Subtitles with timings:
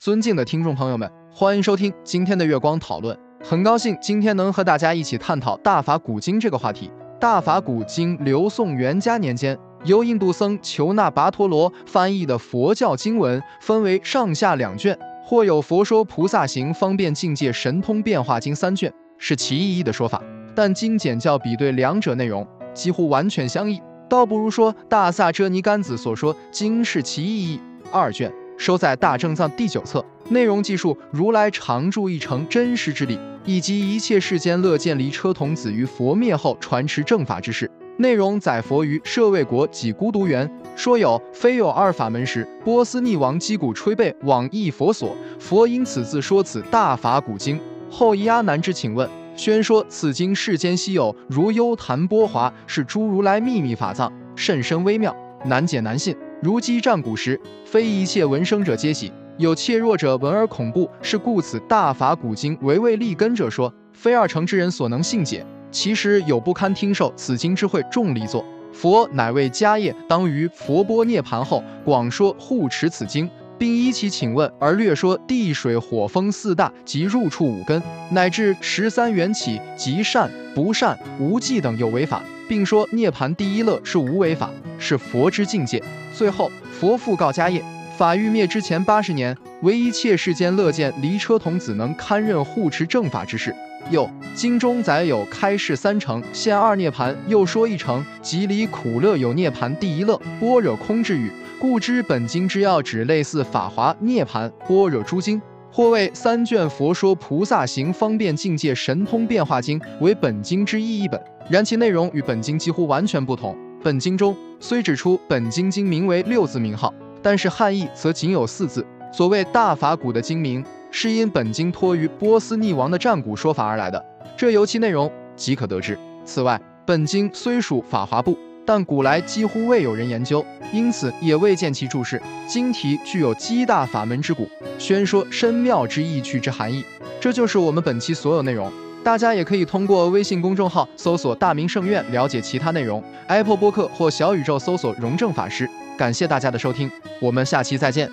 [0.00, 3.14] 尊敬的听众朋友们，欢迎收听今天的月光讨论。
[3.44, 6.90] 很高兴今天能和大家一起探讨大法古经这个话题。
[7.20, 9.54] 大法古经刘宋元嘉年间，
[9.84, 20.18] 由印度僧求那跋陀罗翻译的佛教经文，分为上下两卷，或有《佛说菩萨行方便境界神通变化经》三卷，是其一义的说法。
[20.54, 23.78] 但经简教比对两者内容，几乎完全相异，
[24.08, 27.60] 倒不如说大萨遮尼干子所说经是其一义。
[27.92, 37.70] 二卷收在大正藏第九册，内容记述如来常住一成真实之理，以及一切世间乐见离车童子于佛灭后传持正法之事。
[37.96, 40.46] 内容载佛于舍卫国几孤独园，
[40.76, 47.58] 说有非有二法门时，波斯匿王击鼓吹背往诣佛所，佛因此自说此大法古经。
[47.90, 56.14] 后一阿难之请问，宣说此经世间稀有，如幽檀波华，是诸如来秘密法藏，甚深微妙，难解难信。
[56.42, 65.44] 如击战鼓时，非一切闻声者皆喜，有怯弱者闻而恐怖，是故此大法古经唯为立根者说，非二成之人所能信解。
[65.70, 82.22] 其实有不堪听受此经之会众力作，佛乃为迦叶，当于佛波涅盘后广说护持此经，并依其请问而略说地水火风四大及入处五根，乃至十三缘起及善不善无忌等有为法。
[82.50, 85.80] 并说涅盘第一乐是无为法，是佛之境界。
[86.12, 87.62] 最后，佛复告迦叶：
[87.96, 93.54] 法欲灭之前八十年，唯一切世间乐见离车童子能堪任护持正法之事。
[93.90, 101.30] 又经中载有开示三成，现二涅盘，又说一成，即离苦乐有涅盘第一乐，般若空之语。
[101.60, 105.40] 故知本经之要旨类似法华涅盘般若诸经，
[105.72, 111.20] 或谓三卷佛说菩萨行方便境界神通变化经为本经之一一本。
[111.48, 113.56] 然其内容与本经几乎完全不同。
[113.82, 118.86] 本经中虽指出本经经名为六字名号，但是汉译则仅有四字。
[119.12, 124.04] 所谓大法古的经名，是因本经托于波斯匿王的战鼓说法而来的，
[124.36, 125.98] 这由其内容即可得知。
[126.24, 128.38] 此外，本经虽属法华部，
[128.72, 132.22] 但古来几乎未有人研究，因此也未见其注释。
[132.46, 134.48] 经题具有极大法门之古，
[134.78, 136.84] 宣说深妙之意趣之含义。
[137.20, 138.70] 这就是我们本期所有内容。
[139.02, 145.68] 大家也可以通过微信公众号搜索“大明圣院”了解其他内容，Apple 播客或小宇宙搜索“荣正法师”。
[145.98, 146.88] 感谢大家的收听，
[147.20, 148.08] 我们下期再见。